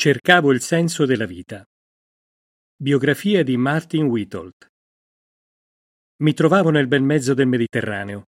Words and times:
Cercavo 0.00 0.52
il 0.52 0.60
senso 0.60 1.06
della 1.06 1.26
vita. 1.26 1.66
Biografia 2.80 3.42
di 3.42 3.56
Martin 3.56 4.04
Whittle. 4.04 4.52
Mi 6.22 6.34
trovavo 6.34 6.70
nel 6.70 6.86
bel 6.86 7.02
mezzo 7.02 7.34
del 7.34 7.48
Mediterraneo. 7.48 8.26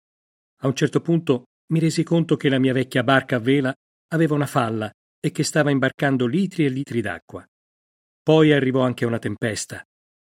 A 0.64 0.68
un 0.68 0.76
certo 0.76 1.00
punto 1.00 1.46
mi 1.72 1.80
resi 1.80 2.04
conto 2.04 2.36
che 2.36 2.50
la 2.50 2.60
mia 2.60 2.74
vecchia 2.74 3.02
barca 3.02 3.38
a 3.38 3.40
vela 3.40 3.74
aveva 4.10 4.36
una 4.36 4.46
falla 4.46 4.92
e 5.22 5.32
che 5.32 5.46
stava 5.46 5.72
imbarcando 5.72 6.26
litri 6.26 6.66
e 6.66 6.68
litri 6.68 7.00
d'acqua. 7.00 7.48
Poi 8.22 8.52
arrivò 8.52 8.82
anche 8.82 9.06
una 9.06 9.20
tempesta. 9.20 9.82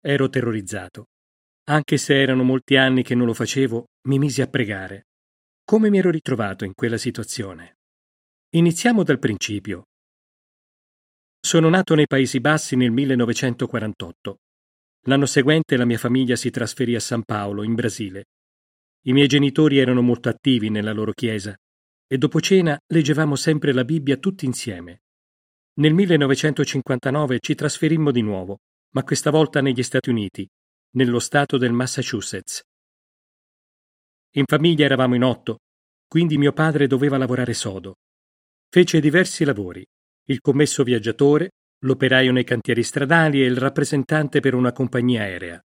Ero 0.02 0.30
terrorizzato. 0.30 1.10
Anche 1.66 1.98
se 1.98 2.20
erano 2.20 2.42
molti 2.42 2.76
anni 2.76 3.04
che 3.04 3.14
non 3.14 3.28
lo 3.28 3.36
facevo, 3.36 3.86
mi 4.08 4.18
misi 4.18 4.42
a 4.42 4.48
pregare. 4.48 5.10
Come 5.64 5.92
mi 5.92 6.00
ero 6.00 6.10
ritrovato 6.10 6.66
in 6.66 6.74
quella 6.74 6.98
situazione? 6.98 7.76
Iniziamo 8.56 9.04
dal 9.04 9.20
principio. 9.20 9.84
Sono 11.42 11.70
nato 11.70 11.96
nei 11.96 12.06
Paesi 12.06 12.42
Bassi 12.42 12.76
nel 12.76 12.92
1948. 12.92 14.40
L'anno 15.04 15.26
seguente 15.26 15.78
la 15.78 15.86
mia 15.86 15.98
famiglia 15.98 16.36
si 16.36 16.50
trasferì 16.50 16.96
a 16.96 17.00
San 17.00 17.24
Paolo, 17.24 17.64
in 17.64 17.76
Brasile. 17.76 18.26
I 19.06 19.14
miei 19.14 19.28
genitori 19.28 19.80
erano 19.80 20.02
molto 20.02 20.28
attivi 20.30 20.70
nella 20.70 20.92
loro 20.92 21.14
chiesa 21.14 21.56
e 22.12 22.18
dopo 22.18 22.42
cena 22.42 22.78
leggevamo 22.88 23.36
sempre 23.36 23.72
la 23.72 23.86
Bibbia 23.86 24.18
tutti 24.18 24.46
insieme. 24.46 25.04
Nel 25.76 25.94
1959 25.94 27.38
ci 27.40 27.56
trasferimmo 27.56 28.12
di 28.12 28.22
nuovo, 28.22 28.58
ma 28.94 29.04
questa 29.04 29.32
volta 29.32 29.62
negli 29.62 29.82
Stati 29.82 30.10
Uniti, 30.10 30.48
nello 30.96 31.20
stato 31.20 31.58
del 31.58 31.72
Massachusetts. 31.72 32.62
In 34.32 34.44
famiglia 34.46 34.86
eravamo 34.86 35.16
in 35.16 35.24
otto, 35.24 35.60
quindi 36.06 36.38
mio 36.38 36.52
padre 36.52 36.86
doveva 36.88 37.18
lavorare 37.18 37.54
sodo. 37.54 37.96
Fece 38.70 39.00
diversi 39.00 39.46
lavori, 39.46 39.86
il 40.30 40.42
commesso 40.42 40.84
viaggiatore, 40.84 41.50
l'operaio 41.86 42.32
nei 42.32 42.44
cantieri 42.44 42.84
stradali 42.84 43.42
e 43.42 43.46
il 43.46 43.58
rappresentante 43.58 44.40
per 44.40 44.54
una 44.54 44.72
compagnia 44.72 45.24
aerea. 45.24 45.60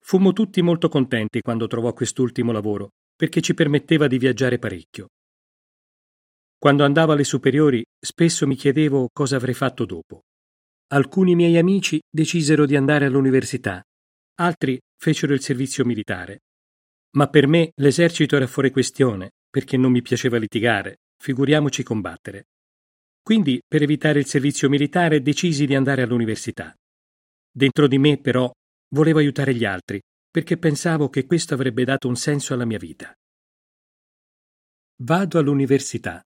Fummo 0.00 0.32
tutti 0.32 0.60
molto 0.60 0.88
contenti 0.88 1.40
quando 1.40 1.68
trovò 1.68 1.92
quest'ultimo 1.92 2.50
lavoro, 2.50 2.90
perché 3.14 3.40
ci 3.40 3.54
permetteva 3.54 4.08
di 4.08 4.18
viaggiare 4.18 4.58
parecchio. 4.58 5.08
Quando 6.58 6.84
andavo 6.84 7.12
alle 7.12 7.22
superiori, 7.22 7.84
spesso 7.98 8.46
mi 8.46 8.56
chiedevo 8.56 9.08
cosa 9.12 9.36
avrei 9.36 9.54
fatto 9.54 9.84
dopo. 9.84 10.22
Alcuni 10.88 11.36
miei 11.36 11.56
amici 11.56 12.00
decisero 12.10 12.66
di 12.66 12.74
andare 12.74 13.06
all'università, 13.06 13.82
altri 14.40 14.80
fecero 14.96 15.32
il 15.32 15.42
servizio 15.42 15.84
militare. 15.84 16.40
Ma 17.16 17.28
per 17.28 17.46
me 17.46 17.70
l'esercito 17.76 18.34
era 18.34 18.48
fuori 18.48 18.70
questione, 18.70 19.30
perché 19.48 19.76
non 19.76 19.92
mi 19.92 20.02
piaceva 20.02 20.38
litigare, 20.38 20.96
figuriamoci 21.22 21.84
combattere. 21.84 22.46
Quindi, 23.26 23.60
per 23.66 23.82
evitare 23.82 24.20
il 24.20 24.26
servizio 24.26 24.68
militare, 24.68 25.20
decisi 25.20 25.66
di 25.66 25.74
andare 25.74 26.02
all'università. 26.02 26.72
Dentro 27.50 27.88
di 27.88 27.98
me, 27.98 28.20
però, 28.20 28.48
volevo 28.94 29.18
aiutare 29.18 29.52
gli 29.52 29.64
altri, 29.64 30.00
perché 30.30 30.56
pensavo 30.58 31.08
che 31.08 31.26
questo 31.26 31.52
avrebbe 31.52 31.82
dato 31.82 32.06
un 32.06 32.14
senso 32.14 32.54
alla 32.54 32.64
mia 32.64 32.78
vita. 32.78 33.12
Vado 35.02 35.40
all'università. 35.40 36.22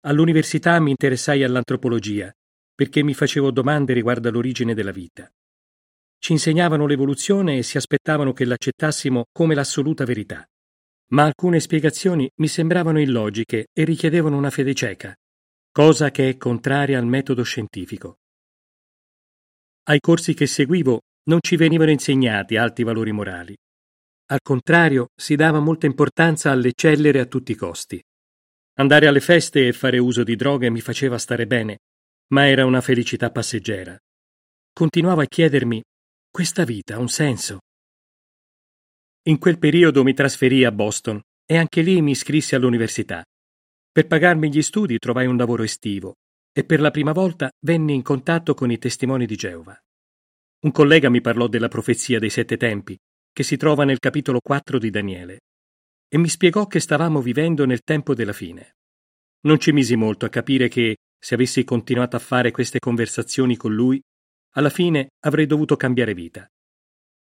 All'università 0.00 0.78
mi 0.78 0.90
interessai 0.90 1.42
all'antropologia, 1.42 2.30
perché 2.74 3.02
mi 3.02 3.14
facevo 3.14 3.50
domande 3.50 3.94
riguardo 3.94 4.28
all'origine 4.28 4.74
della 4.74 4.92
vita. 4.92 5.26
Ci 6.18 6.32
insegnavano 6.32 6.86
l'evoluzione 6.86 7.56
e 7.56 7.62
si 7.62 7.78
aspettavano 7.78 8.34
che 8.34 8.44
l'accettassimo 8.44 9.24
come 9.32 9.54
l'assoluta 9.54 10.04
verità. 10.04 10.46
Ma 11.12 11.22
alcune 11.22 11.60
spiegazioni 11.60 12.30
mi 12.42 12.48
sembravano 12.48 13.00
illogiche 13.00 13.68
e 13.72 13.84
richiedevano 13.84 14.36
una 14.36 14.50
fede 14.50 14.74
cieca, 14.74 15.14
cosa 15.76 16.12
che 16.12 16.28
è 16.28 16.36
contraria 16.36 17.00
al 17.00 17.04
metodo 17.04 17.42
scientifico. 17.42 18.18
Ai 19.88 19.98
corsi 19.98 20.32
che 20.32 20.46
seguivo 20.46 21.00
non 21.24 21.40
ci 21.40 21.56
venivano 21.56 21.90
insegnati 21.90 22.56
alti 22.56 22.84
valori 22.84 23.10
morali. 23.10 23.56
Al 24.26 24.38
contrario, 24.40 25.08
si 25.20 25.34
dava 25.34 25.58
molta 25.58 25.86
importanza 25.86 26.52
all'eccellere 26.52 27.18
a 27.18 27.26
tutti 27.26 27.50
i 27.50 27.56
costi. 27.56 28.00
Andare 28.74 29.08
alle 29.08 29.18
feste 29.18 29.66
e 29.66 29.72
fare 29.72 29.98
uso 29.98 30.22
di 30.22 30.36
droghe 30.36 30.70
mi 30.70 30.80
faceva 30.80 31.18
stare 31.18 31.44
bene, 31.44 31.78
ma 32.28 32.46
era 32.46 32.64
una 32.64 32.80
felicità 32.80 33.32
passeggera. 33.32 33.98
Continuavo 34.72 35.22
a 35.22 35.26
chiedermi, 35.26 35.82
questa 36.30 36.62
vita 36.62 36.94
ha 36.94 36.98
un 37.00 37.08
senso? 37.08 37.58
In 39.22 39.38
quel 39.38 39.58
periodo 39.58 40.04
mi 40.04 40.14
trasferii 40.14 40.66
a 40.66 40.70
Boston 40.70 41.20
e 41.44 41.56
anche 41.56 41.82
lì 41.82 42.00
mi 42.00 42.12
iscrissi 42.12 42.54
all'università. 42.54 43.24
Per 43.94 44.08
pagarmi 44.08 44.50
gli 44.50 44.60
studi 44.60 44.98
trovai 44.98 45.26
un 45.26 45.36
lavoro 45.36 45.62
estivo 45.62 46.14
e 46.52 46.64
per 46.64 46.80
la 46.80 46.90
prima 46.90 47.12
volta 47.12 47.48
venni 47.60 47.94
in 47.94 48.02
contatto 48.02 48.52
con 48.52 48.72
i 48.72 48.76
testimoni 48.76 49.24
di 49.24 49.36
Geova. 49.36 49.78
Un 50.62 50.72
collega 50.72 51.08
mi 51.08 51.20
parlò 51.20 51.46
della 51.46 51.68
profezia 51.68 52.18
dei 52.18 52.28
sette 52.28 52.56
tempi, 52.56 52.98
che 53.32 53.44
si 53.44 53.56
trova 53.56 53.84
nel 53.84 54.00
capitolo 54.00 54.40
4 54.40 54.80
di 54.80 54.90
Daniele, 54.90 55.42
e 56.08 56.18
mi 56.18 56.28
spiegò 56.28 56.66
che 56.66 56.80
stavamo 56.80 57.22
vivendo 57.22 57.66
nel 57.66 57.82
tempo 57.84 58.14
della 58.14 58.32
fine. 58.32 58.78
Non 59.42 59.60
ci 59.60 59.70
misi 59.70 59.94
molto 59.94 60.26
a 60.26 60.28
capire 60.28 60.66
che, 60.66 60.96
se 61.16 61.36
avessi 61.36 61.62
continuato 61.62 62.16
a 62.16 62.18
fare 62.18 62.50
queste 62.50 62.80
conversazioni 62.80 63.54
con 63.54 63.72
lui, 63.72 64.02
alla 64.54 64.70
fine 64.70 65.10
avrei 65.20 65.46
dovuto 65.46 65.76
cambiare 65.76 66.14
vita. 66.14 66.44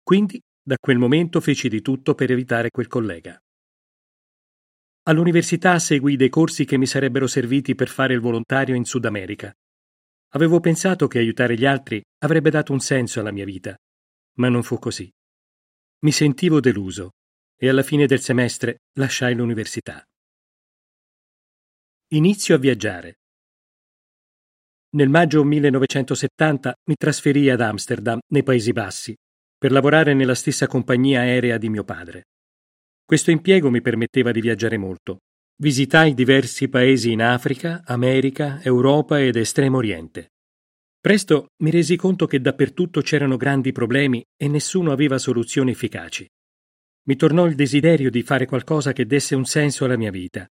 Quindi, 0.01 0.39
da 0.63 0.77
quel 0.79 0.99
momento 0.99 1.41
feci 1.41 1.67
di 1.67 1.81
tutto 1.81 2.15
per 2.15 2.31
evitare 2.31 2.69
quel 2.69 2.87
collega. 2.87 3.37
All'università 5.03 5.79
seguì 5.79 6.15
dei 6.15 6.29
corsi 6.29 6.63
che 6.63 6.77
mi 6.77 6.85
sarebbero 6.85 7.25
serviti 7.25 7.73
per 7.73 7.87
fare 7.87 8.13
il 8.13 8.19
volontario 8.19 8.75
in 8.75 8.85
Sud 8.85 9.05
America. 9.05 9.51
Avevo 10.33 10.59
pensato 10.59 11.07
che 11.07 11.17
aiutare 11.17 11.55
gli 11.57 11.65
altri 11.65 12.01
avrebbe 12.19 12.51
dato 12.51 12.71
un 12.71 12.79
senso 12.79 13.19
alla 13.19 13.31
mia 13.31 13.43
vita, 13.43 13.75
ma 14.37 14.47
non 14.47 14.61
fu 14.61 14.77
così. 14.77 15.09
Mi 16.03 16.11
sentivo 16.11 16.59
deluso 16.59 17.11
e 17.57 17.67
alla 17.67 17.81
fine 17.81 18.05
del 18.05 18.21
semestre 18.21 18.77
lasciai 18.99 19.33
l'università. 19.33 20.03
Inizio 22.09 22.55
a 22.55 22.59
viaggiare. 22.59 23.15
Nel 24.93 25.09
maggio 25.09 25.43
1970 25.43 26.73
mi 26.89 26.95
trasferii 26.95 27.49
ad 27.49 27.61
Amsterdam, 27.61 28.19
nei 28.27 28.43
Paesi 28.43 28.71
Bassi, 28.71 29.15
per 29.57 29.71
lavorare 29.71 30.13
nella 30.13 30.35
stessa 30.35 30.67
compagnia 30.67 31.21
aerea 31.21 31.57
di 31.57 31.69
mio 31.69 31.83
padre. 31.83 32.25
Questo 33.11 33.29
impiego 33.29 33.69
mi 33.69 33.81
permetteva 33.81 34.31
di 34.31 34.39
viaggiare 34.39 34.77
molto. 34.77 35.23
Visitai 35.57 36.13
diversi 36.13 36.69
paesi 36.69 37.11
in 37.11 37.21
Africa, 37.21 37.81
America, 37.83 38.61
Europa 38.63 39.19
ed 39.19 39.35
Estremo 39.35 39.79
Oriente. 39.79 40.29
Presto 40.97 41.47
mi 41.61 41.71
resi 41.71 41.97
conto 41.97 42.25
che 42.25 42.39
dappertutto 42.39 43.01
c'erano 43.01 43.35
grandi 43.35 43.73
problemi 43.73 44.23
e 44.41 44.47
nessuno 44.47 44.93
aveva 44.93 45.17
soluzioni 45.17 45.71
efficaci. 45.71 46.25
Mi 47.07 47.17
tornò 47.17 47.47
il 47.47 47.55
desiderio 47.55 48.09
di 48.09 48.23
fare 48.23 48.45
qualcosa 48.45 48.93
che 48.93 49.05
desse 49.05 49.35
un 49.35 49.43
senso 49.43 49.83
alla 49.83 49.97
mia 49.97 50.09
vita. 50.09 50.47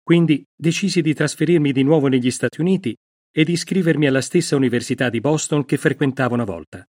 Quindi 0.00 0.44
decisi 0.54 1.02
di 1.02 1.12
trasferirmi 1.12 1.72
di 1.72 1.82
nuovo 1.82 2.06
negli 2.06 2.30
Stati 2.30 2.60
Uniti 2.60 2.94
e 3.32 3.42
di 3.42 3.50
iscrivermi 3.50 4.06
alla 4.06 4.20
stessa 4.20 4.54
università 4.54 5.10
di 5.10 5.18
Boston 5.18 5.64
che 5.64 5.76
frequentavo 5.76 6.34
una 6.34 6.44
volta. 6.44 6.86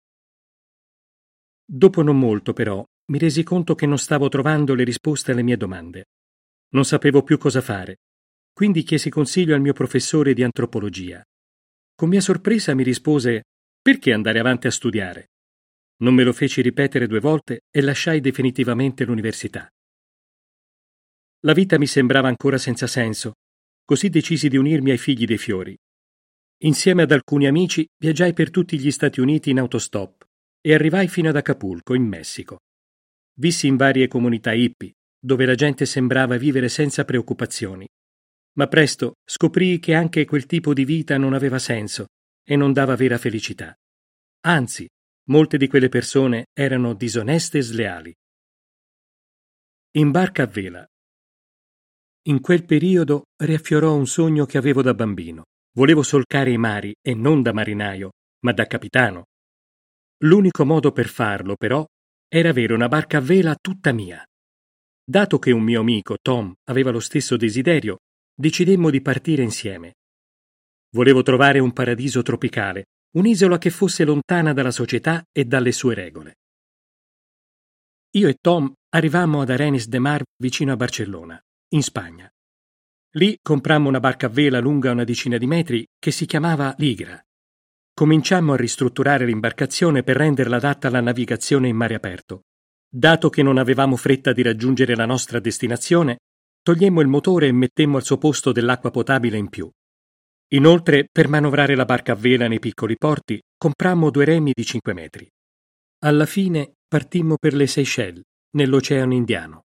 Dopo 1.64 2.02
non 2.02 2.16
molto, 2.16 2.52
però, 2.52 2.86
mi 3.10 3.18
resi 3.18 3.42
conto 3.42 3.74
che 3.74 3.86
non 3.86 3.98
stavo 3.98 4.28
trovando 4.28 4.74
le 4.74 4.84
risposte 4.84 5.32
alle 5.32 5.42
mie 5.42 5.56
domande. 5.56 6.06
Non 6.70 6.84
sapevo 6.84 7.22
più 7.22 7.38
cosa 7.38 7.60
fare, 7.60 8.00
quindi 8.52 8.82
chiesi 8.82 9.08
consiglio 9.08 9.54
al 9.54 9.60
mio 9.60 9.72
professore 9.72 10.34
di 10.34 10.42
antropologia. 10.42 11.22
Con 11.94 12.08
mia 12.08 12.20
sorpresa 12.20 12.74
mi 12.74 12.82
rispose 12.82 13.44
perché 13.80 14.12
andare 14.12 14.38
avanti 14.38 14.66
a 14.66 14.70
studiare? 14.70 15.30
Non 16.00 16.14
me 16.14 16.22
lo 16.22 16.32
feci 16.32 16.60
ripetere 16.60 17.06
due 17.06 17.20
volte 17.20 17.62
e 17.70 17.80
lasciai 17.80 18.20
definitivamente 18.20 19.04
l'università. 19.04 19.68
La 21.40 21.52
vita 21.54 21.78
mi 21.78 21.86
sembrava 21.86 22.28
ancora 22.28 22.58
senza 22.58 22.86
senso, 22.86 23.34
così 23.84 24.10
decisi 24.10 24.48
di 24.48 24.56
unirmi 24.56 24.90
ai 24.90 24.98
figli 24.98 25.24
dei 25.24 25.38
fiori. 25.38 25.76
Insieme 26.64 27.02
ad 27.02 27.12
alcuni 27.12 27.46
amici 27.46 27.86
viaggiai 27.96 28.32
per 28.34 28.50
tutti 28.50 28.78
gli 28.78 28.90
Stati 28.90 29.20
Uniti 29.20 29.50
in 29.50 29.60
autostop 29.60 30.26
e 30.60 30.74
arrivai 30.74 31.08
fino 31.08 31.28
ad 31.28 31.36
Acapulco, 31.36 31.94
in 31.94 32.02
Messico. 32.02 32.58
Vissi 33.38 33.68
in 33.68 33.76
varie 33.76 34.08
comunità 34.08 34.52
hippie, 34.52 34.94
dove 35.18 35.46
la 35.46 35.54
gente 35.54 35.86
sembrava 35.86 36.36
vivere 36.36 36.68
senza 36.68 37.04
preoccupazioni. 37.04 37.86
Ma 38.56 38.66
presto 38.66 39.14
scoprii 39.24 39.78
che 39.78 39.94
anche 39.94 40.24
quel 40.24 40.46
tipo 40.46 40.74
di 40.74 40.84
vita 40.84 41.16
non 41.18 41.34
aveva 41.34 41.60
senso 41.60 42.06
e 42.44 42.56
non 42.56 42.72
dava 42.72 42.96
vera 42.96 43.16
felicità. 43.16 43.72
Anzi, 44.40 44.88
molte 45.28 45.56
di 45.56 45.68
quelle 45.68 45.88
persone 45.88 46.46
erano 46.52 46.94
disoneste 46.94 47.58
e 47.58 47.62
sleali. 47.62 48.14
In 49.92 50.10
barca 50.10 50.42
a 50.42 50.46
vela. 50.46 50.86
In 52.22 52.40
quel 52.40 52.64
periodo 52.64 53.24
riaffiorò 53.36 53.94
un 53.94 54.06
sogno 54.06 54.46
che 54.46 54.58
avevo 54.58 54.82
da 54.82 54.94
bambino. 54.94 55.44
Volevo 55.76 56.02
solcare 56.02 56.50
i 56.50 56.58
mari 56.58 56.92
e 57.00 57.14
non 57.14 57.42
da 57.42 57.52
marinaio, 57.52 58.10
ma 58.40 58.52
da 58.52 58.66
capitano. 58.66 59.26
L'unico 60.24 60.64
modo 60.64 60.90
per 60.90 61.06
farlo, 61.06 61.54
però, 61.54 61.86
era 62.28 62.50
avere 62.50 62.74
una 62.74 62.88
barca 62.88 63.18
a 63.18 63.20
vela 63.20 63.56
tutta 63.58 63.92
mia. 63.92 64.22
Dato 65.02 65.38
che 65.38 65.50
un 65.50 65.62
mio 65.62 65.80
amico, 65.80 66.18
Tom, 66.20 66.52
aveva 66.64 66.90
lo 66.90 67.00
stesso 67.00 67.36
desiderio, 67.38 68.00
decidemmo 68.34 68.90
di 68.90 69.00
partire 69.00 69.42
insieme. 69.42 69.94
Volevo 70.90 71.22
trovare 71.22 71.58
un 71.58 71.72
paradiso 71.72 72.20
tropicale, 72.20 72.88
un'isola 73.16 73.56
che 73.56 73.70
fosse 73.70 74.04
lontana 74.04 74.52
dalla 74.52 74.70
società 74.70 75.24
e 75.32 75.44
dalle 75.46 75.72
sue 75.72 75.94
regole. 75.94 76.36
Io 78.12 78.28
e 78.28 78.36
Tom 78.40 78.70
arrivammo 78.90 79.40
ad 79.40 79.50
Arenis 79.50 79.86
de 79.86 79.98
Mar 79.98 80.22
vicino 80.36 80.72
a 80.72 80.76
Barcellona, 80.76 81.40
in 81.70 81.82
Spagna. 81.82 82.30
Lì 83.12 83.38
comprammo 83.40 83.88
una 83.88 84.00
barca 84.00 84.26
a 84.26 84.30
vela 84.30 84.60
lunga 84.60 84.90
una 84.90 85.04
decina 85.04 85.38
di 85.38 85.46
metri 85.46 85.86
che 85.98 86.10
si 86.10 86.26
chiamava 86.26 86.74
Ligra. 86.76 87.22
Cominciammo 87.98 88.52
a 88.52 88.56
ristrutturare 88.56 89.26
l'imbarcazione 89.26 90.04
per 90.04 90.18
renderla 90.18 90.58
adatta 90.58 90.86
alla 90.86 91.00
navigazione 91.00 91.66
in 91.66 91.74
mare 91.74 91.96
aperto. 91.96 92.42
Dato 92.88 93.28
che 93.28 93.42
non 93.42 93.58
avevamo 93.58 93.96
fretta 93.96 94.32
di 94.32 94.40
raggiungere 94.42 94.94
la 94.94 95.04
nostra 95.04 95.40
destinazione, 95.40 96.18
togliemmo 96.62 97.00
il 97.00 97.08
motore 97.08 97.48
e 97.48 97.52
mettemmo 97.52 97.96
al 97.96 98.04
suo 98.04 98.16
posto 98.16 98.52
dell'acqua 98.52 98.92
potabile 98.92 99.36
in 99.36 99.48
più. 99.48 99.68
Inoltre, 100.52 101.08
per 101.10 101.26
manovrare 101.26 101.74
la 101.74 101.84
barca 101.84 102.12
a 102.12 102.14
vela 102.14 102.46
nei 102.46 102.60
piccoli 102.60 102.94
porti, 102.96 103.42
comprammo 103.56 104.10
due 104.10 104.26
remi 104.26 104.52
di 104.54 104.64
5 104.64 104.94
metri. 104.94 105.28
Alla 106.04 106.26
fine 106.26 106.74
partimmo 106.86 107.34
per 107.36 107.52
le 107.52 107.66
Seychelles, 107.66 108.22
nell'Oceano 108.54 109.12
Indiano. 109.12 109.62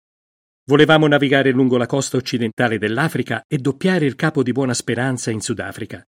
Volevamo 0.65 1.07
navigare 1.07 1.51
lungo 1.51 1.77
la 1.77 1.85
costa 1.85 2.17
occidentale 2.17 2.77
dell'Africa 2.77 3.41
e 3.47 3.57
doppiare 3.57 4.05
il 4.05 4.15
capo 4.15 4.43
di 4.43 4.51
Buona 4.51 4.73
Speranza 4.73 5.31
in 5.31 5.39
Sudafrica. 5.39 6.05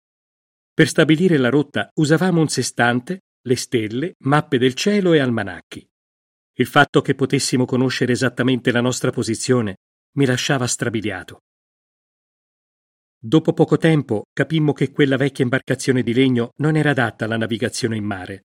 Per 0.74 0.88
stabilire 0.88 1.36
la 1.36 1.50
rotta 1.50 1.88
usavamo 1.94 2.40
un 2.40 2.48
sestante, 2.48 3.20
le 3.42 3.54
stelle, 3.54 4.14
mappe 4.24 4.58
del 4.58 4.74
cielo 4.74 5.12
e 5.12 5.20
almanacchi. 5.20 5.86
Il 6.54 6.66
fatto 6.66 7.00
che 7.00 7.14
potessimo 7.14 7.64
conoscere 7.64 8.10
esattamente 8.10 8.72
la 8.72 8.80
nostra 8.80 9.12
posizione 9.12 9.76
mi 10.16 10.26
lasciava 10.26 10.66
strabiliato. 10.66 11.42
Dopo 13.16 13.52
poco 13.52 13.76
tempo 13.76 14.24
capimmo 14.32 14.72
che 14.72 14.90
quella 14.90 15.16
vecchia 15.16 15.44
imbarcazione 15.44 16.02
di 16.02 16.12
legno 16.12 16.50
non 16.56 16.74
era 16.74 16.90
adatta 16.90 17.24
alla 17.24 17.36
navigazione 17.36 17.96
in 17.96 18.04
mare. 18.04 18.46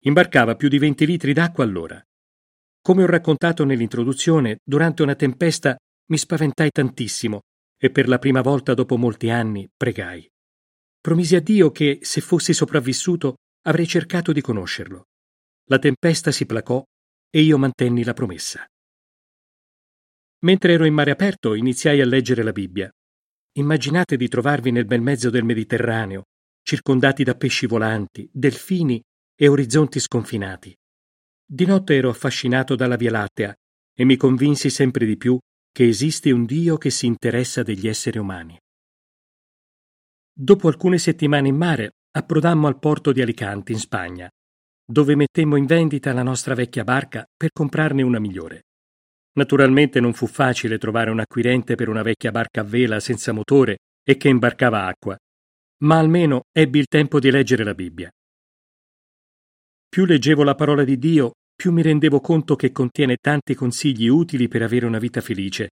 Imbarcava 0.00 0.56
più 0.56 0.68
di 0.68 0.78
20 0.78 1.06
litri 1.06 1.32
d'acqua 1.32 1.64
all'ora. 1.64 1.98
Come 2.82 3.02
ho 3.02 3.06
raccontato 3.06 3.64
nell'introduzione, 3.64 4.58
durante 4.62 5.02
una 5.02 5.14
tempesta 5.14 5.74
mi 6.10 6.18
spaventai 6.18 6.70
tantissimo 6.70 7.40
e 7.78 7.90
per 7.90 8.08
la 8.08 8.18
prima 8.18 8.42
volta 8.42 8.74
dopo 8.74 8.98
molti 8.98 9.30
anni 9.30 9.66
pregai. 9.74 10.31
Promisi 11.02 11.36
a 11.36 11.40
Dio 11.40 11.70
che, 11.72 11.98
se 12.00 12.22
fossi 12.22 12.54
sopravvissuto, 12.54 13.34
avrei 13.66 13.86
cercato 13.86 14.32
di 14.32 14.40
conoscerlo. 14.40 15.08
La 15.68 15.78
tempesta 15.78 16.30
si 16.30 16.46
placò 16.46 16.82
e 17.28 17.40
io 17.42 17.58
mantenni 17.58 18.04
la 18.04 18.14
promessa. 18.14 18.64
Mentre 20.44 20.72
ero 20.72 20.86
in 20.86 20.94
mare 20.94 21.10
aperto 21.10 21.54
iniziai 21.54 22.00
a 22.00 22.06
leggere 22.06 22.42
la 22.42 22.52
Bibbia 22.52 22.90
Immaginate 23.54 24.16
di 24.16 24.28
trovarvi 24.28 24.70
nel 24.70 24.86
bel 24.86 25.02
mezzo 25.02 25.28
del 25.28 25.44
Mediterraneo, 25.44 26.22
circondati 26.62 27.22
da 27.22 27.34
pesci 27.34 27.66
volanti, 27.66 28.26
delfini 28.32 28.98
e 29.38 29.48
orizzonti 29.48 30.00
sconfinati. 30.00 30.74
Di 31.44 31.66
notte 31.66 31.94
ero 31.94 32.08
affascinato 32.08 32.76
dalla 32.76 32.96
Via 32.96 33.10
Lattea 33.10 33.52
e 33.94 34.04
mi 34.04 34.16
convinsi 34.16 34.70
sempre 34.70 35.04
di 35.04 35.18
più 35.18 35.36
che 35.70 35.86
esiste 35.86 36.30
un 36.30 36.46
Dio 36.46 36.78
che 36.78 36.88
si 36.88 37.04
interessa 37.04 37.62
degli 37.62 37.88
esseri 37.88 38.16
umani. 38.18 38.56
Dopo 40.34 40.68
alcune 40.68 40.96
settimane 40.96 41.48
in 41.48 41.56
mare, 41.56 41.90
approdammo 42.12 42.66
al 42.66 42.78
porto 42.78 43.12
di 43.12 43.20
Alicante, 43.20 43.72
in 43.72 43.78
Spagna, 43.78 44.30
dove 44.82 45.14
mettemmo 45.14 45.56
in 45.56 45.66
vendita 45.66 46.12
la 46.14 46.22
nostra 46.22 46.54
vecchia 46.54 46.84
barca 46.84 47.26
per 47.36 47.50
comprarne 47.52 48.00
una 48.00 48.18
migliore. 48.18 48.62
Naturalmente 49.34 50.00
non 50.00 50.14
fu 50.14 50.26
facile 50.26 50.78
trovare 50.78 51.10
un 51.10 51.20
acquirente 51.20 51.74
per 51.74 51.90
una 51.90 52.02
vecchia 52.02 52.30
barca 52.30 52.62
a 52.62 52.64
vela 52.64 52.98
senza 52.98 53.32
motore 53.32 53.78
e 54.02 54.16
che 54.16 54.28
imbarcava 54.28 54.86
acqua, 54.86 55.16
ma 55.84 55.98
almeno 55.98 56.44
ebbi 56.50 56.78
il 56.78 56.86
tempo 56.86 57.20
di 57.20 57.30
leggere 57.30 57.62
la 57.62 57.74
Bibbia. 57.74 58.10
Più 59.86 60.06
leggevo 60.06 60.42
la 60.44 60.54
parola 60.54 60.84
di 60.84 60.98
Dio, 60.98 61.32
più 61.54 61.72
mi 61.72 61.82
rendevo 61.82 62.20
conto 62.20 62.56
che 62.56 62.72
contiene 62.72 63.16
tanti 63.20 63.54
consigli 63.54 64.08
utili 64.08 64.48
per 64.48 64.62
avere 64.62 64.86
una 64.86 64.98
vita 64.98 65.20
felice. 65.20 65.72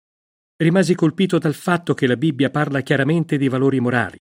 Rimasi 0.56 0.94
colpito 0.94 1.38
dal 1.38 1.54
fatto 1.54 1.94
che 1.94 2.06
la 2.06 2.16
Bibbia 2.16 2.50
parla 2.50 2.82
chiaramente 2.82 3.36
di 3.36 3.48
valori 3.48 3.80
morali. 3.80 4.16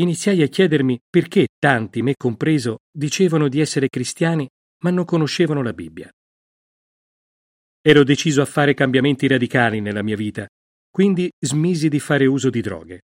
Iniziai 0.00 0.40
a 0.40 0.46
chiedermi 0.46 0.98
perché 1.10 1.48
tanti, 1.58 2.00
me 2.00 2.14
compreso, 2.16 2.78
dicevano 2.90 3.48
di 3.48 3.60
essere 3.60 3.88
cristiani 3.88 4.48
ma 4.82 4.88
non 4.88 5.04
conoscevano 5.04 5.62
la 5.62 5.74
Bibbia. 5.74 6.10
Ero 7.82 8.02
deciso 8.02 8.40
a 8.40 8.46
fare 8.46 8.72
cambiamenti 8.72 9.26
radicali 9.26 9.80
nella 9.80 10.02
mia 10.02 10.16
vita, 10.16 10.48
quindi 10.90 11.30
smisi 11.38 11.90
di 11.90 12.00
fare 12.00 12.24
uso 12.24 12.48
di 12.48 12.62
droghe. 12.62 13.02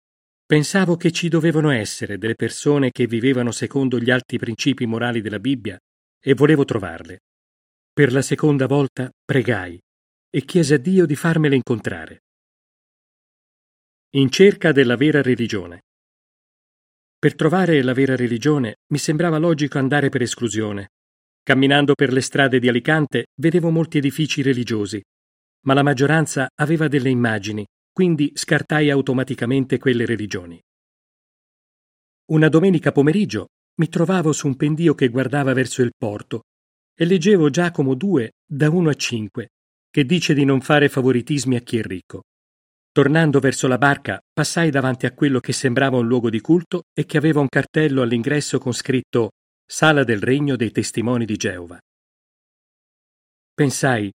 Pensavo 0.43 0.95
che 0.95 1.11
ci 1.11 1.29
dovevano 1.29 1.69
essere 1.69 2.17
delle 2.17 2.33
persone 2.33 2.89
che 2.89 3.05
vivevano 3.05 3.51
secondo 3.51 3.99
gli 3.99 4.09
alti 4.09 4.39
principi 4.39 4.87
morali 4.87 5.21
della 5.21 5.39
Bibbia 5.39 5.77
e 6.19 6.33
volevo 6.33 6.65
trovarle. 6.65 7.19
Per 7.93 8.11
la 8.11 8.23
seconda 8.23 8.65
volta 8.65 9.11
pregai 9.23 9.79
e 10.27 10.41
chiesi 10.43 10.73
a 10.73 10.79
Dio 10.79 11.05
di 11.05 11.15
farmele 11.15 11.55
incontrare. 11.55 12.23
In 14.13 14.31
cerca 14.31 14.71
della 14.71 14.95
vera 14.95 15.21
religione. 15.21 15.81
Per 17.19 17.35
trovare 17.35 17.83
la 17.83 17.93
vera 17.93 18.15
religione 18.15 18.77
mi 18.93 18.97
sembrava 18.97 19.37
logico 19.37 19.77
andare 19.77 20.09
per 20.09 20.21
esclusione, 20.21 20.87
Camminando 21.49 21.95
per 21.95 22.13
le 22.13 22.21
strade 22.21 22.59
di 22.59 22.69
Alicante 22.69 23.29
vedevo 23.35 23.71
molti 23.71 23.97
edifici 23.97 24.43
religiosi, 24.43 25.01
ma 25.65 25.73
la 25.73 25.81
maggioranza 25.81 26.47
aveva 26.53 26.87
delle 26.87 27.09
immagini, 27.09 27.65
quindi 27.91 28.31
scartai 28.35 28.91
automaticamente 28.91 29.79
quelle 29.79 30.05
religioni. 30.05 30.61
Una 32.25 32.49
domenica 32.49 32.91
pomeriggio 32.91 33.47
mi 33.79 33.89
trovavo 33.89 34.31
su 34.31 34.45
un 34.45 34.57
pendio 34.57 34.93
che 34.93 35.09
guardava 35.09 35.53
verso 35.53 35.81
il 35.81 35.91
porto 35.97 36.41
e 36.95 37.05
leggevo 37.05 37.49
Giacomo 37.49 37.95
2 37.95 38.29
da 38.45 38.69
1 38.69 38.87
a 38.87 38.93
5, 38.93 39.47
che 39.89 40.05
dice 40.05 40.35
di 40.35 40.45
non 40.45 40.61
fare 40.61 40.87
favoritismi 40.87 41.55
a 41.55 41.61
chi 41.61 41.79
è 41.79 41.81
ricco. 41.81 42.25
Tornando 42.99 43.39
verso 43.39 43.69
la 43.69 43.77
barca, 43.77 44.19
passai 44.29 44.71
davanti 44.71 45.05
a 45.05 45.13
quello 45.13 45.39
che 45.39 45.53
sembrava 45.53 45.95
un 45.95 46.05
luogo 46.05 46.29
di 46.29 46.41
culto 46.41 46.83
e 46.93 47.05
che 47.05 47.15
aveva 47.15 47.39
un 47.39 47.47
cartello 47.47 48.01
all'ingresso 48.01 48.59
con 48.59 48.73
scritto 48.73 49.29
Sala 49.65 50.03
del 50.03 50.19
regno 50.19 50.57
dei 50.57 50.69
testimoni 50.69 51.23
di 51.23 51.37
Geova. 51.37 51.79
Pensai, 53.53 54.11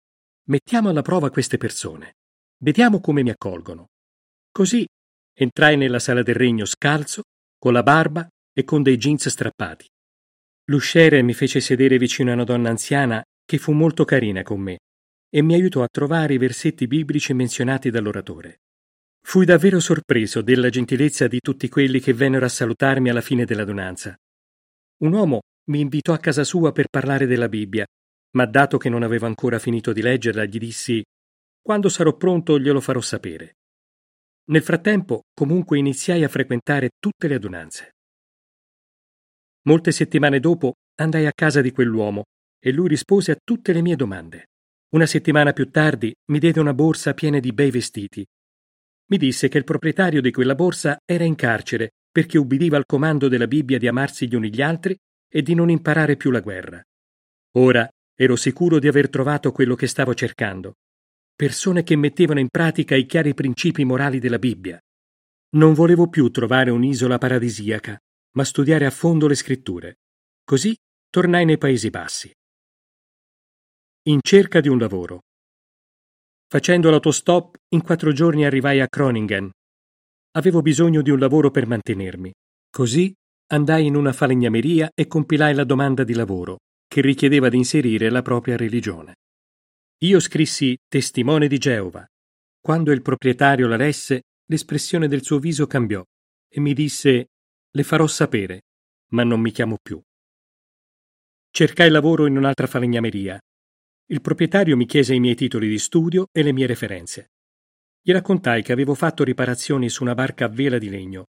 mettiamo 0.48 0.90
alla 0.90 1.04
prova 1.04 1.30
queste 1.30 1.58
persone, 1.58 2.14
vediamo 2.64 3.00
come 3.02 3.22
mi 3.22 3.30
accolgono. 3.30 3.90
Così 4.52 4.84
entrai 5.32 5.78
nella 5.78 6.00
sala 6.00 6.24
del 6.24 6.34
regno 6.34 6.66
scalzo, 6.66 7.22
con 7.60 7.74
la 7.74 7.84
barba 7.84 8.28
e 8.52 8.64
con 8.64 8.82
dei 8.82 8.98
jeans 8.98 9.30
strappati. 9.30 9.86
L'usciere 10.72 11.22
mi 11.22 11.36
fece 11.36 11.60
sedere 11.60 12.00
vicino 12.00 12.32
a 12.32 12.34
una 12.34 12.46
donna 12.46 12.72
anziana 12.72 13.22
che 13.46 13.60
fu 13.60 13.74
molto 13.74 14.06
carina 14.06 14.42
con 14.42 14.60
me 14.60 14.80
e 15.30 15.44
mi 15.44 15.54
aiutò 15.54 15.84
a 15.84 15.88
trovare 15.88 16.34
i 16.34 16.40
versetti 16.40 16.88
biblici 16.88 17.32
menzionati 17.36 17.92
dall'oratore. 17.92 18.62
Fui 19.22 19.46
davvero 19.46 19.80
sorpreso 19.80 20.42
della 20.42 20.70
gentilezza 20.70 21.28
di 21.28 21.40
tutti 21.40 21.70
quelli 21.70 22.00
che 22.00 22.14
vennero 22.14 22.46
a 22.46 22.50
salutarmi 22.50 23.10
alla 23.10 23.22
fine 23.22 23.46
dell'adunanza. 23.46 24.16
Un 25.04 25.14
uomo 25.14 25.40
mi 25.70 25.80
invitò 25.80 26.14
a 26.14 26.20
casa 26.20 26.44
sua 26.44 26.72
per 26.72 26.88
parlare 26.90 27.26
della 27.28 27.48
Bibbia, 27.48 27.86
ma 28.32 28.46
dato 28.46 28.78
che 28.78 28.90
non 28.90 29.04
avevo 29.04 29.26
ancora 29.26 29.60
finito 29.60 29.94
di 29.94 30.02
leggerla, 30.02 30.46
gli 30.46 30.58
dissi 30.58 31.04
Quando 31.62 31.90
sarò 31.90 32.16
pronto 32.18 32.60
glielo 32.60 32.82
farò 32.82 33.00
sapere. 33.00 33.58
Nel 34.46 34.64
frattempo, 34.64 35.22
comunque, 35.34 35.78
iniziai 35.78 36.24
a 36.24 36.28
frequentare 36.28 36.90
tutte 37.00 37.28
le 37.28 37.36
adunanze. 37.36 37.92
Molte 39.64 39.92
settimane 39.92 40.40
dopo 40.40 40.74
andai 40.96 41.26
a 41.28 41.34
casa 41.34 41.62
di 41.62 41.72
quell'uomo 41.72 42.24
e 42.60 42.72
lui 42.72 42.88
rispose 42.88 43.32
a 43.32 43.38
tutte 43.42 43.74
le 43.74 43.82
mie 43.82 43.96
domande. 43.96 44.48
Una 44.96 45.06
settimana 45.06 45.54
più 45.54 45.70
tardi 45.70 46.14
mi 46.32 46.40
diede 46.40 46.60
una 46.60 46.74
borsa 46.74 47.14
piena 47.14 47.40
di 47.40 47.54
bei 47.54 47.72
vestiti. 47.72 48.26
Mi 49.12 49.18
disse 49.18 49.50
che 49.50 49.58
il 49.58 49.66
proprietario 49.66 50.22
di 50.22 50.32
quella 50.32 50.56
borsa 50.56 50.98
era 51.04 51.26
in 51.26 51.36
carcere 51.36 51.96
perché 52.10 52.38
ubbidiva 52.38 52.78
al 52.78 52.86
comando 52.86 53.28
della 53.28 53.48
Bibbia 53.48 53.78
di 53.78 53.88
amarsi 53.88 54.26
gli 54.26 54.36
uni 54.36 54.50
gli 54.50 54.62
altri 54.62 54.98
e 55.30 55.42
di 55.42 55.54
non 55.54 55.70
imparare 55.70 56.16
più 56.16 56.32
la 56.32 56.40
guerra. 56.40 56.82
Ora 57.58 57.90
ero 58.16 58.38
sicuro 58.38 58.80
di 58.80 58.88
aver 58.88 59.10
trovato 59.10 59.52
quello 59.52 59.76
che 59.76 59.88
stavo 59.88 60.14
cercando. 60.14 60.76
Persone 61.36 61.84
che 61.84 61.98
mettevano 61.98 62.40
in 62.40 62.48
pratica 62.50 62.96
i 62.96 63.06
chiari 63.06 63.34
principi 63.34 63.84
morali 63.84 64.20
della 64.20 64.40
Bibbia. 64.40 64.80
Non 65.56 65.74
volevo 65.74 66.08
più 66.08 66.30
trovare 66.30 66.70
un'isola 66.70 67.18
paradisiaca, 67.18 67.98
ma 68.38 68.46
studiare 68.46 68.86
a 68.86 68.92
fondo 68.92 69.28
le 69.28 69.36
scritture. 69.36 69.98
Così 70.44 70.74
tornai 71.10 71.44
nei 71.44 71.58
Paesi 71.58 71.90
Bassi. 71.90 72.32
In 74.04 74.20
cerca 74.22 74.62
di 74.62 74.70
un 74.70 74.78
lavoro. 74.78 75.24
Facendo 76.52 76.90
l'autostop, 76.90 77.56
in 77.70 77.82
quattro 77.82 78.12
giorni 78.12 78.44
arrivai 78.44 78.82
a 78.82 78.88
Groningen, 78.90 79.50
Avevo 80.32 80.62
bisogno 80.62 81.02
di 81.02 81.10
un 81.10 81.18
lavoro 81.18 81.50
per 81.50 81.66
mantenermi. 81.66 82.30
Così 82.70 83.14
andai 83.54 83.86
in 83.86 83.96
una 83.96 84.12
falegnameria 84.12 84.92
e 84.94 85.08
compilai 85.08 85.54
la 85.54 85.64
domanda 85.64 86.04
di 86.04 86.14
lavoro, 86.14 86.58
che 86.88 87.00
richiedeva 87.00 87.48
di 87.48 87.56
inserire 87.56 88.10
la 88.10 88.22
propria 88.22 88.58
religione. 88.58 89.16
Io 90.00 90.20
scrissi 90.20 90.78
testimone 90.90 91.48
di 91.48 91.58
Geova. 91.58 92.06
Quando 92.60 92.92
il 92.92 93.02
proprietario 93.02 93.68
la 93.68 93.78
lesse, 93.78 94.24
l'espressione 94.46 95.08
del 95.08 95.24
suo 95.24 95.40
viso 95.40 95.68
cambiò 95.68 96.04
e 96.50 96.60
mi 96.60 96.74
disse 96.74 97.28
Le 97.72 97.84
farò 97.84 98.08
sapere, 98.08 98.64
ma 99.12 99.24
non 99.24 99.40
mi 99.40 99.52
chiamo 99.52 99.78
più. 99.82 100.02
Cercai 101.50 101.90
lavoro 101.90 102.26
in 102.26 102.36
un'altra 102.36 102.68
falegnameria. 102.68 103.40
Il 104.08 104.22
proprietario 104.22 104.76
mi 104.76 104.86
chiese 104.86 105.14
i 105.14 105.20
miei 105.20 105.36
titoli 105.36 105.68
di 105.68 105.80
studio 105.80 106.28
e 106.32 106.44
le 106.44 106.52
mie 106.52 106.68
referenze. 106.68 107.32
Gli 108.02 108.12
raccontai 108.12 108.64
che 108.64 108.72
avevo 108.72 108.96
fatto 108.96 109.24
riparazioni 109.24 109.90
su 109.90 110.04
una 110.04 110.16
barca 110.16 110.46
a 110.46 110.50
vela 110.50 110.78
di 110.78 110.90
legno. 110.90 111.28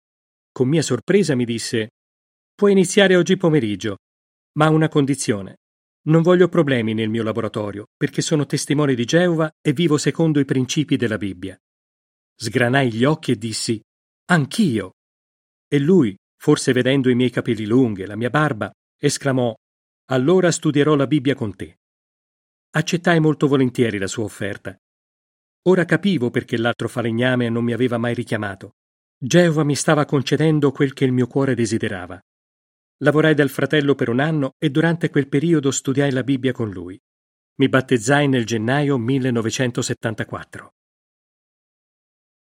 Con 0.52 0.68
mia 0.68 0.82
sorpresa 0.82 1.36
mi 1.36 1.46
disse 1.46 1.90
Puoi 2.54 2.72
iniziare 2.72 3.16
oggi 3.16 3.38
pomeriggio, 3.38 3.98
ma 4.58 4.66
a 4.66 4.70
una 4.70 4.88
condizione. 4.88 5.58
Non 6.08 6.22
voglio 6.22 6.48
problemi 6.48 6.94
nel 6.94 7.10
mio 7.10 7.24
laboratorio, 7.24 7.86
perché 7.96 8.22
sono 8.22 8.46
testimone 8.46 8.96
di 8.96 9.06
Geova 9.06 9.52
e 9.62 9.74
vivo 9.74 9.98
secondo 9.98 10.40
i 10.40 10.46
principi 10.46 10.96
della 10.96 11.18
Bibbia. 11.18 11.58
Sgranai 12.36 12.92
gli 12.92 13.04
occhi 13.04 13.32
e 13.32 13.36
dissi 13.38 13.82
Anch'io. 14.32 14.94
E 15.68 15.80
lui, 15.80 16.16
forse 16.38 16.72
vedendo 16.72 17.10
i 17.10 17.16
miei 17.16 17.30
capelli 17.30 17.66
lunghi 17.66 18.04
e 18.04 18.06
la 18.06 18.16
mia 18.16 18.30
barba, 18.30 18.72
esclamò 18.98 19.54
allora 20.12 20.52
studierò 20.52 20.96
la 20.96 21.08
Bibbia 21.08 21.36
con 21.36 21.56
te. 21.56 21.78
Accettai 22.72 23.20
molto 23.20 23.48
volentieri 23.48 23.98
la 23.98 24.06
sua 24.06 24.26
offerta. 24.26 24.80
Ora 25.64 25.86
capivo 25.86 26.30
perché 26.30 26.56
l'altro 26.56 26.88
falegname 26.88 27.50
non 27.50 27.64
mi 27.64 27.74
aveva 27.74 27.98
mai 27.98 28.14
richiamato. 28.14 28.76
Geova 29.18 29.64
mi 29.64 29.76
stava 29.76 30.06
concedendo 30.06 30.72
quel 30.72 30.94
che 30.94 31.04
il 31.04 31.12
mio 31.12 31.26
cuore 31.26 31.56
desiderava. 31.56 32.20
Lavorai 32.98 33.34
dal 33.34 33.50
fratello 33.50 33.96
per 33.96 34.10
un 34.10 34.20
anno 34.20 34.54
e 34.60 34.70
durante 34.70 35.10
quel 35.10 35.28
periodo 35.28 35.72
studiai 35.72 36.12
la 36.12 36.22
Bibbia 36.22 36.52
con 36.52 36.70
lui. 36.70 37.00
Mi 37.56 37.70
battezzai 37.70 38.28
nel 38.28 38.46
gennaio 38.46 39.00
1974. 39.00 40.74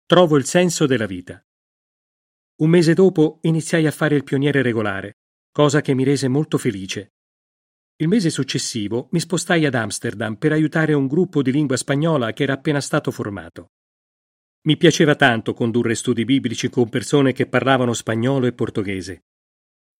Trovo 0.06 0.36
il 0.36 0.44
senso 0.44 0.86
della 0.86 1.06
vita. 1.06 1.40
Un 2.56 2.70
mese 2.70 2.94
dopo 2.94 3.38
iniziai 3.42 3.86
a 3.86 3.92
fare 3.92 4.16
il 4.16 4.24
pioniere 4.24 4.60
regolare, 4.60 5.18
cosa 5.52 5.80
che 5.82 5.94
mi 5.94 6.02
rese 6.02 6.26
molto 6.26 6.58
felice. 6.58 7.12
Il 7.98 8.08
mese 8.08 8.28
successivo 8.28 9.08
mi 9.12 9.20
spostai 9.20 9.64
ad 9.64 9.74
Amsterdam 9.74 10.36
per 10.36 10.52
aiutare 10.52 10.92
un 10.92 11.06
gruppo 11.06 11.40
di 11.40 11.50
lingua 11.50 11.78
spagnola 11.78 12.34
che 12.34 12.42
era 12.42 12.52
appena 12.52 12.82
stato 12.82 13.10
formato. 13.10 13.70
Mi 14.66 14.76
piaceva 14.76 15.14
tanto 15.14 15.54
condurre 15.54 15.94
studi 15.94 16.26
biblici 16.26 16.68
con 16.68 16.90
persone 16.90 17.32
che 17.32 17.46
parlavano 17.46 17.94
spagnolo 17.94 18.44
e 18.44 18.52
portoghese. 18.52 19.22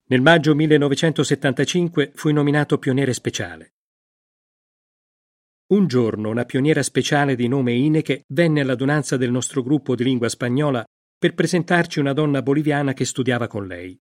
Nel 0.08 0.20
maggio 0.20 0.54
1975 0.54 2.12
fui 2.14 2.34
nominato 2.34 2.76
pioniere 2.76 3.14
speciale. 3.14 3.76
Un 5.68 5.86
giorno 5.86 6.28
una 6.28 6.44
pioniera 6.44 6.82
speciale 6.82 7.34
di 7.34 7.48
nome 7.48 7.72
Ineke 7.72 8.24
venne 8.28 8.60
all'adunanza 8.60 9.16
del 9.16 9.30
nostro 9.30 9.62
gruppo 9.62 9.94
di 9.94 10.04
lingua 10.04 10.28
spagnola 10.28 10.84
per 11.18 11.32
presentarci 11.32 11.98
una 11.98 12.12
donna 12.12 12.42
boliviana 12.42 12.92
che 12.92 13.06
studiava 13.06 13.46
con 13.46 13.66
lei. 13.66 13.98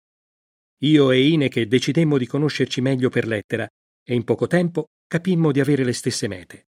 Io 0.84 1.10
e 1.10 1.28
Ineke 1.28 1.68
decidemmo 1.68 2.20
di 2.20 2.28
conoscerci 2.28 2.82
meglio 2.82 3.10
per 3.10 3.26
lettera 3.28 3.68
e 4.10 4.16
in 4.16 4.24
poco 4.24 4.48
tempo 4.48 4.86
capimmo 5.08 5.52
di 5.52 5.60
avere 5.60 5.84
le 5.84 5.94
stesse 5.94 6.28
mete. 6.28 6.66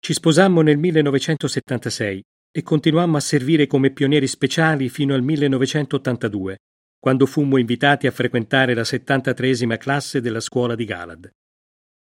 Ci 0.00 0.14
sposammo 0.14 0.62
nel 0.62 0.78
1976 0.78 2.22
e 2.50 2.62
continuammo 2.62 3.18
a 3.18 3.20
servire 3.20 3.66
come 3.66 3.90
pionieri 3.90 4.26
speciali 4.26 4.88
fino 4.88 5.12
al 5.12 5.22
1982, 5.22 6.56
quando 6.98 7.26
fummo 7.26 7.58
invitati 7.58 8.06
a 8.06 8.10
frequentare 8.10 8.72
la 8.72 8.82
73esima 8.82 9.76
classe 9.76 10.22
della 10.22 10.40
scuola 10.40 10.74
di 10.74 10.86
Galad. 10.86 11.30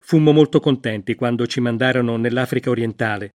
Fummo 0.06 0.32
molto 0.32 0.60
contenti 0.60 1.16
quando 1.16 1.48
ci 1.48 1.60
mandarono 1.60 2.16
nell'Africa 2.18 2.70
orientale. 2.70 3.32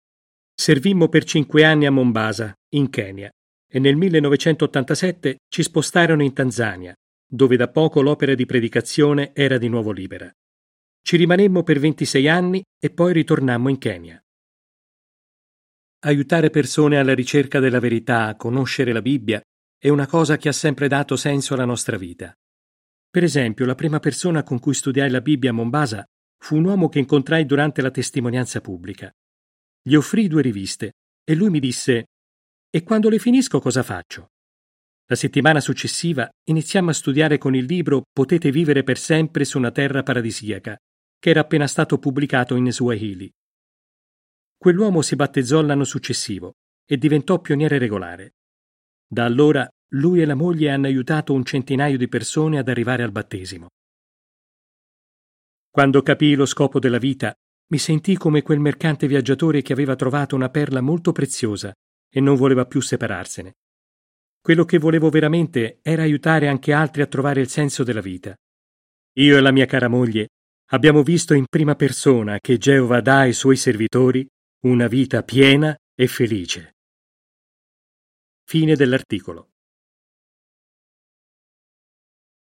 Servimmo 0.52 1.08
per 1.08 1.22
cinque 1.22 1.62
anni 1.62 1.86
a 1.86 1.92
Mombasa, 1.92 2.52
in 2.74 2.90
Kenya, 2.90 3.30
e 3.70 3.78
nel 3.78 3.94
1987 3.94 5.36
ci 5.48 5.62
spostarono 5.62 6.24
in 6.24 6.32
Tanzania, 6.32 6.92
dove 7.24 7.56
da 7.56 7.68
poco 7.68 8.02
l'opera 8.02 8.34
di 8.34 8.46
predicazione 8.46 9.30
era 9.32 9.58
di 9.58 9.68
nuovo 9.68 9.92
libera. 9.92 10.28
Ci 11.08 11.16
rimanemmo 11.16 11.62
per 11.62 11.78
26 11.78 12.28
anni 12.28 12.62
e 12.78 12.90
poi 12.90 13.14
ritornammo 13.14 13.70
in 13.70 13.78
Kenya. 13.78 14.22
Aiutare 16.00 16.50
persone 16.50 16.98
alla 16.98 17.14
ricerca 17.14 17.60
della 17.60 17.80
verità, 17.80 18.26
a 18.26 18.36
conoscere 18.36 18.92
la 18.92 19.00
Bibbia, 19.00 19.40
è 19.78 19.88
una 19.88 20.06
cosa 20.06 20.36
che 20.36 20.50
ha 20.50 20.52
sempre 20.52 20.86
dato 20.86 21.16
senso 21.16 21.54
alla 21.54 21.64
nostra 21.64 21.96
vita. 21.96 22.30
Per 23.08 23.22
esempio, 23.22 23.64
la 23.64 23.74
prima 23.74 24.00
persona 24.00 24.42
con 24.42 24.58
cui 24.58 24.74
studiai 24.74 25.08
la 25.08 25.22
Bibbia 25.22 25.48
a 25.48 25.54
Mombasa 25.54 26.04
fu 26.36 26.56
un 26.56 26.66
uomo 26.66 26.90
che 26.90 26.98
incontrai 26.98 27.46
durante 27.46 27.80
la 27.80 27.90
testimonianza 27.90 28.60
pubblica. 28.60 29.10
Gli 29.80 29.94
offrii 29.94 30.28
due 30.28 30.42
riviste 30.42 30.92
e 31.24 31.34
lui 31.34 31.48
mi 31.48 31.58
disse 31.58 32.08
E 32.68 32.82
quando 32.82 33.08
le 33.08 33.18
finisco 33.18 33.60
cosa 33.60 33.82
faccio? 33.82 34.26
La 35.06 35.16
settimana 35.16 35.60
successiva 35.60 36.28
iniziammo 36.50 36.90
a 36.90 36.92
studiare 36.92 37.38
con 37.38 37.54
il 37.54 37.64
libro 37.64 38.02
Potete 38.12 38.50
vivere 38.50 38.82
per 38.82 38.98
sempre 38.98 39.46
su 39.46 39.56
una 39.56 39.70
terra 39.70 40.02
paradisiaca 40.02 40.78
che 41.18 41.30
era 41.30 41.40
appena 41.40 41.66
stato 41.66 41.98
pubblicato 41.98 42.54
in 42.54 42.70
Swahili. 42.72 43.30
Quell'uomo 44.56 45.02
si 45.02 45.16
battezzò 45.16 45.60
l'anno 45.62 45.84
successivo 45.84 46.54
e 46.84 46.96
diventò 46.96 47.40
pioniere 47.40 47.78
regolare. 47.78 48.34
Da 49.06 49.24
allora 49.24 49.68
lui 49.92 50.20
e 50.20 50.26
la 50.26 50.34
moglie 50.34 50.70
hanno 50.70 50.86
aiutato 50.86 51.32
un 51.32 51.44
centinaio 51.44 51.96
di 51.96 52.08
persone 52.08 52.58
ad 52.58 52.68
arrivare 52.68 53.02
al 53.02 53.12
battesimo. 53.12 53.68
Quando 55.70 56.02
capii 56.02 56.34
lo 56.34 56.46
scopo 56.46 56.78
della 56.78 56.98
vita, 56.98 57.32
mi 57.70 57.78
sentii 57.78 58.16
come 58.16 58.42
quel 58.42 58.58
mercante 58.58 59.06
viaggiatore 59.06 59.62
che 59.62 59.72
aveva 59.72 59.94
trovato 59.94 60.34
una 60.34 60.48
perla 60.48 60.80
molto 60.80 61.12
preziosa 61.12 61.72
e 62.10 62.20
non 62.20 62.36
voleva 62.36 62.66
più 62.66 62.80
separarsene. 62.80 63.54
Quello 64.40 64.64
che 64.64 64.78
volevo 64.78 65.10
veramente 65.10 65.78
era 65.82 66.02
aiutare 66.02 66.48
anche 66.48 66.72
altri 66.72 67.02
a 67.02 67.06
trovare 67.06 67.40
il 67.40 67.48
senso 67.48 67.84
della 67.84 68.00
vita. 68.00 68.34
Io 69.18 69.36
e 69.36 69.40
la 69.40 69.52
mia 69.52 69.66
cara 69.66 69.88
moglie 69.88 70.28
abbiamo 70.70 71.02
visto 71.02 71.34
in 71.34 71.44
prima 71.48 71.74
persona 71.74 72.38
che 72.40 72.58
Geova 72.58 73.00
dà 73.00 73.20
ai 73.20 73.32
suoi 73.32 73.56
servitori 73.56 74.26
una 74.64 74.86
vita 74.86 75.22
piena 75.22 75.76
e 75.94 76.06
felice. 76.06 76.76
Fine 78.44 78.76
dell'articolo. 78.76 79.50